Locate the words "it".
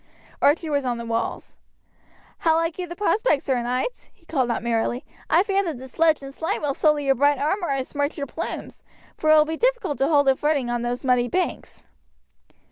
9.29-9.35